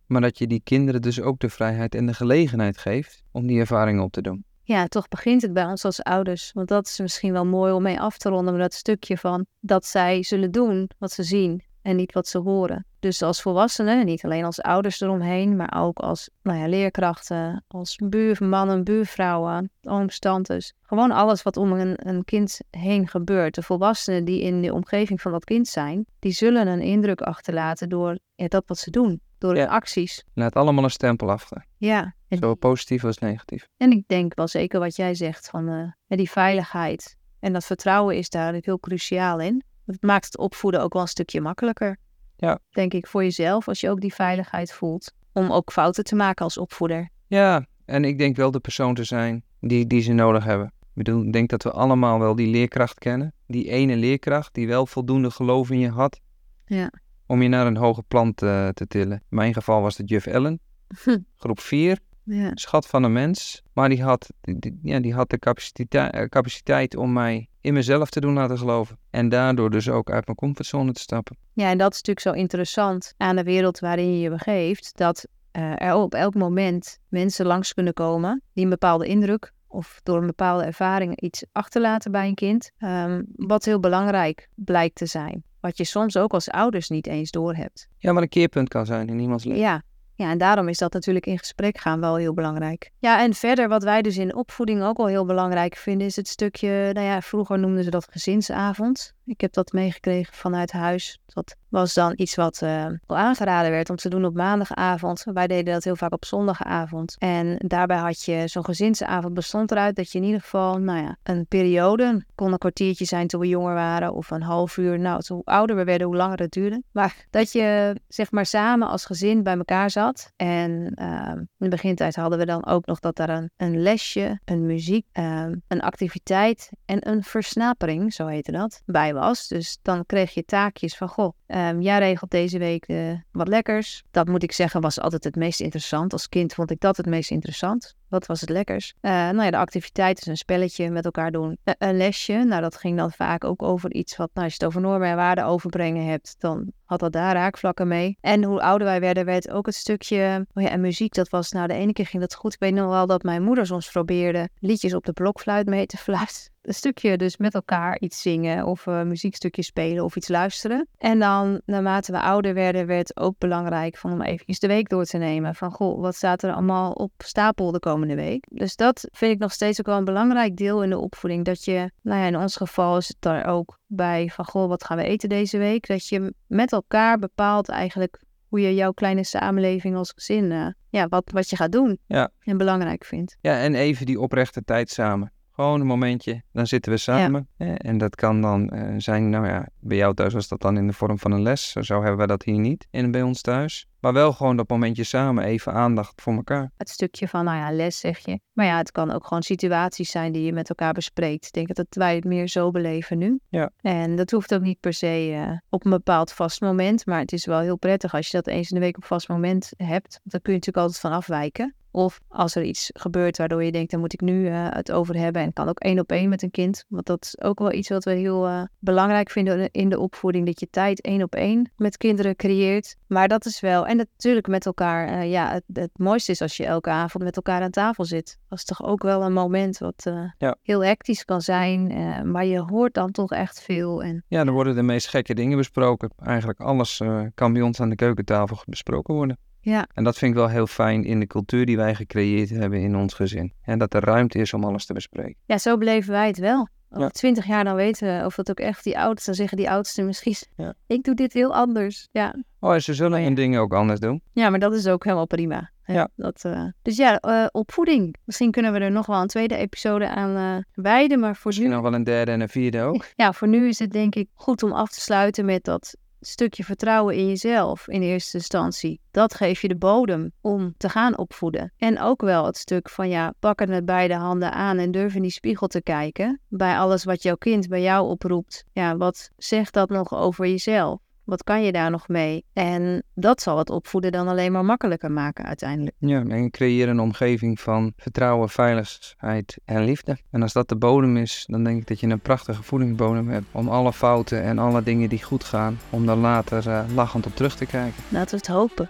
[0.06, 3.60] maar dat je die kinderen dus ook de vrijheid en de gelegenheid geeft om die
[3.60, 4.45] ervaringen op te doen.
[4.63, 6.52] Ja, toch begint het bij ons als ouders.
[6.54, 9.45] Want dat is misschien wel mooi om mee af te ronden, maar dat stukje van
[9.60, 12.86] dat zij zullen doen wat ze zien en niet wat ze horen.
[13.00, 17.96] Dus als volwassenen, niet alleen als ouders eromheen, maar ook als nou ja, leerkrachten, als
[17.96, 20.74] buurmannen, buurvrouwen, ooms, tantes.
[20.82, 23.56] Gewoon alles wat om een, een kind heen gebeurt.
[23.56, 27.89] De volwassenen die in de omgeving van dat kind zijn, die zullen een indruk achterlaten
[27.89, 29.22] door ja, dat wat ze doen.
[29.38, 30.24] Door hun acties.
[30.34, 31.65] Laat allemaal een stempel achter.
[31.78, 32.15] Ja.
[32.30, 33.67] Zo positief als negatief.
[33.78, 37.17] En ik denk wel zeker wat jij zegt van uh, die veiligheid.
[37.39, 39.63] En dat vertrouwen is daar heel cruciaal in.
[39.86, 41.98] Het maakt het opvoeden ook wel een stukje makkelijker.
[42.36, 42.60] Ja.
[42.70, 45.13] Denk ik voor jezelf, als je ook die veiligheid voelt.
[45.34, 47.10] Om ook fouten te maken als opvoeder.
[47.28, 50.67] Ja, en ik denk wel de persoon te zijn die, die ze nodig hebben.
[50.67, 53.34] Ik bedoel, ik denk dat we allemaal wel die leerkracht kennen.
[53.48, 56.20] Die ene leerkracht die wel voldoende geloof in je had.
[56.65, 56.91] Ja.
[57.26, 59.17] Om je naar een hoger plan te, te tillen.
[59.17, 60.60] In mijn geval was het juf Ellen.
[61.38, 62.00] Groep 4.
[62.24, 62.52] Ja.
[62.54, 63.63] Schat van een mens.
[63.74, 68.19] Maar die had, die, ja, die had de capaciteit, capaciteit om mij in mezelf te
[68.19, 68.97] doen laten geloven.
[69.10, 71.38] En daardoor dus ook uit mijn comfortzone te stappen.
[71.54, 74.97] Ja, en dat is natuurlijk zo interessant aan de wereld waarin je je begeeft.
[74.97, 80.00] Dat uh, er op elk moment mensen langs kunnen komen die een bepaalde indruk of
[80.04, 82.71] door een bepaalde ervaring iets achterlaten bij een kind.
[82.80, 85.43] Um, wat heel belangrijk blijkt te zijn.
[85.60, 87.88] Wat je soms ook als ouders niet eens doorhebt.
[87.97, 89.62] Ja, maar een keerpunt kan zijn in iemands leven.
[89.62, 89.82] Ja,
[90.15, 92.91] Ja, en daarom is dat natuurlijk in gesprek gaan wel heel belangrijk.
[93.00, 96.28] Ja, en verder wat wij dus in opvoeding ook wel heel belangrijk vinden, is het
[96.28, 99.13] stukje, nou ja, vroeger noemden ze dat gezinsavond.
[99.26, 101.19] Ik heb dat meegekregen vanuit huis.
[101.26, 105.23] Dat was dan iets wat uh, aangeraden werd om te doen op maandagavond.
[105.34, 107.15] Wij deden dat heel vaak op zondagavond.
[107.19, 111.15] En daarbij had je zo'n gezinsavond bestond eruit dat je in ieder geval, nou ja,
[111.23, 114.99] een periode, kon een kwartiertje zijn toen we jonger waren of een half uur.
[114.99, 116.84] Nou, hoe ouder we werden, hoe langer het duurde.
[116.91, 120.31] Maar dat je zeg maar samen als gezin bij elkaar zat.
[120.36, 124.39] En uh, in de begintijd hadden we dan ook nog dat daar een, een lesje,
[124.45, 129.47] een muziek, uh, een activiteit en een versnapering, zo heette dat, bij was.
[129.47, 131.34] Dus dan kreeg je taakjes van, goh,
[131.69, 134.04] um, jij regelt deze week uh, wat lekkers.
[134.12, 136.13] Dat moet ik zeggen was altijd het meest interessant.
[136.13, 137.95] Als kind vond ik dat het meest interessant.
[138.08, 138.93] Wat was het lekkers?
[139.02, 141.58] Uh, nou ja, de activiteit is een spelletje met elkaar doen.
[141.63, 144.63] Uh, een lesje, nou dat ging dan vaak ook over iets wat, nou als je
[144.63, 148.17] het over normen en waarden overbrengen hebt, dan had dat daar raakvlakken mee.
[148.21, 151.52] En hoe ouder wij werden, werd ook het stukje, oh ja, en muziek, dat was,
[151.52, 152.54] nou de ene keer ging dat goed.
[152.54, 155.97] Ik weet nog wel dat mijn moeder soms probeerde liedjes op de blokfluit mee te
[156.06, 160.88] fluiten een stukje dus met elkaar iets zingen of een muziekstukje spelen of iets luisteren.
[160.97, 164.89] En dan, naarmate we ouder werden, werd het ook belangrijk van om even de week
[164.89, 165.56] door te nemen.
[165.56, 168.45] Van, goh, wat staat er allemaal op stapel de komende week?
[168.50, 171.45] Dus dat vind ik nog steeds ook wel een belangrijk deel in de opvoeding.
[171.45, 174.84] Dat je, nou ja, in ons geval is het daar ook bij van, goh, wat
[174.84, 175.88] gaan we eten deze week?
[175.88, 181.08] Dat je met elkaar bepaalt eigenlijk hoe je jouw kleine samenleving als gezin, uh, ja,
[181.08, 182.30] wat, wat je gaat doen ja.
[182.39, 183.38] en belangrijk vindt.
[183.41, 185.32] Ja, en even die oprechte tijd samen.
[185.51, 187.47] Gewoon een momentje, dan zitten we samen.
[187.57, 190.87] En dat kan dan uh, zijn, nou ja, bij jou thuis was dat dan in
[190.87, 191.71] de vorm van een les.
[191.71, 193.85] Zo hebben we dat hier niet in, bij ons thuis.
[193.99, 196.71] Maar wel gewoon dat momentje samen, even aandacht voor elkaar.
[196.77, 198.39] Het stukje van, nou ja, les zeg je.
[198.53, 201.45] Maar ja, het kan ook gewoon situaties zijn die je met elkaar bespreekt.
[201.45, 203.39] Ik denk dat wij het meer zo beleven nu.
[203.49, 203.71] Ja.
[203.81, 207.05] En dat hoeft ook niet per se uh, op een bepaald vast moment.
[207.05, 209.27] Maar het is wel heel prettig als je dat eens in de week op vast
[209.27, 210.11] moment hebt.
[210.11, 211.75] Want dan kun je natuurlijk altijd van afwijken.
[211.91, 215.15] Of als er iets gebeurt waardoor je denkt, daar moet ik nu uh, het over
[215.15, 215.41] hebben.
[215.41, 216.86] En kan ook één op één met een kind.
[216.88, 220.45] Want dat is ook wel iets wat we heel uh, belangrijk vinden in de opvoeding.
[220.45, 222.95] Dat je tijd één op één met kinderen creëert.
[223.08, 225.10] Maar dat is wel, en natuurlijk met elkaar.
[225.10, 228.39] Uh, ja, het, het, mooiste is als je elke avond met elkaar aan tafel zit.
[228.49, 230.58] Dat is toch ook wel een moment wat ja.
[230.62, 231.88] heel hectisch kan zijn.
[232.32, 234.04] maar je hoort dan toch echt veel.
[234.04, 234.23] En...
[234.27, 236.12] Ja, er worden de meest gekke dingen besproken.
[236.17, 237.01] Eigenlijk alles
[237.34, 239.38] kan bij ons aan de keukentafel besproken worden.
[239.62, 239.88] Ja.
[239.93, 242.95] En dat vind ik wel heel fijn in de cultuur die wij gecreëerd hebben in
[242.95, 243.54] ons gezin.
[243.62, 245.36] En dat er ruimte is om alles te bespreken.
[245.45, 246.67] Ja, zo beleven wij het wel.
[246.93, 249.69] Over twintig jaar dan weten we of dat ook echt die oudsten, dan zeggen die
[249.69, 250.74] oudsten misschien, ja.
[250.88, 252.08] ik doe dit heel anders.
[252.12, 252.36] Ja.
[252.60, 253.36] Oh, en ze zullen oh, ja.
[253.36, 254.21] dingen ook anders doen.
[254.34, 255.71] Ja, maar dat is ook helemaal prima.
[255.86, 256.10] Ja.
[256.15, 256.65] Dat, uh...
[256.82, 258.15] Dus ja, uh, opvoeding.
[258.26, 261.67] Misschien kunnen we er nog wel een tweede episode aan uh, wijden, maar voor Misschien
[261.67, 261.74] nu...
[261.74, 263.06] nog wel een derde en een vierde ook.
[263.15, 266.63] Ja, voor nu is het denk ik goed om af te sluiten met dat stukje
[266.63, 269.01] vertrouwen in jezelf in eerste instantie.
[269.12, 271.73] Dat geeft je de bodem om te gaan opvoeden.
[271.77, 275.15] En ook wel het stuk van ja, pak het met beide handen aan en durf
[275.15, 276.41] in die spiegel te kijken.
[276.47, 278.63] Bij alles wat jouw kind bij jou oproept.
[278.71, 280.99] Ja, wat zegt dat nog over jezelf?
[281.32, 282.46] Wat kan je daar nog mee?
[282.54, 285.96] En dat zal het opvoeden dan alleen maar makkelijker maken uiteindelijk.
[286.00, 290.17] Ja, en creëer een omgeving van vertrouwen, veiligheid en liefde.
[290.32, 293.46] En als dat de bodem is, dan denk ik dat je een prachtige voedingsbodem hebt
[293.52, 297.36] om alle fouten en alle dingen die goed gaan, om dan later uh, lachend op
[297.36, 298.04] terug te kijken.
[298.10, 298.89] Laten we het hopen.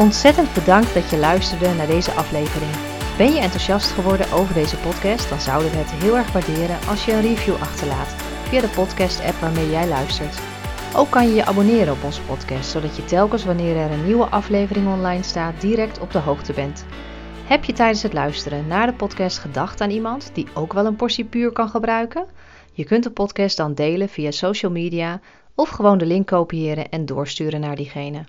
[0.00, 2.70] Ontzettend bedankt dat je luisterde naar deze aflevering.
[3.16, 5.28] Ben je enthousiast geworden over deze podcast?
[5.28, 8.08] Dan zouden we het heel erg waarderen als je een review achterlaat
[8.48, 10.40] via de podcast-app waarmee jij luistert.
[10.96, 14.24] Ook kan je je abonneren op onze podcast, zodat je telkens wanneer er een nieuwe
[14.24, 16.84] aflevering online staat direct op de hoogte bent.
[17.44, 20.96] Heb je tijdens het luisteren naar de podcast gedacht aan iemand die ook wel een
[20.96, 22.26] portie puur kan gebruiken?
[22.72, 25.20] Je kunt de podcast dan delen via social media
[25.54, 28.24] of gewoon de link kopiëren en doorsturen naar diegene.